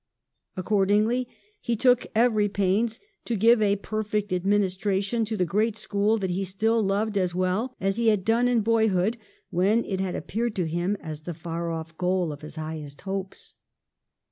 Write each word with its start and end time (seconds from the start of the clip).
Accordingly 0.57 1.27
he 1.59 1.75
took 1.75 2.07
every 2.15 2.49
pains 2.49 2.99
to 3.25 3.35
give 3.35 3.61
a 3.61 3.75
perfect 3.75 4.33
administration 4.33 5.25
to 5.25 5.37
the 5.37 5.45
great 5.45 5.77
school 5.77 6.17
that 6.17 6.31
he 6.31 6.43
still 6.43 6.81
loved 6.81 7.19
as 7.19 7.35
well 7.35 7.75
as 7.79 7.97
he 7.97 8.07
had 8.07 8.25
done 8.25 8.47
in 8.47 8.61
boyhood, 8.61 9.17
when 9.51 9.85
it 9.85 9.99
had 9.99 10.15
appeared 10.15 10.55
to 10.55 10.65
him 10.65 10.97
as 11.01 11.19
the 11.21 11.35
far 11.35 11.69
off 11.69 11.95
goal 11.99 12.31
of 12.31 12.41
his 12.41 12.55
highest 12.55 13.01
hopes. 13.01 13.53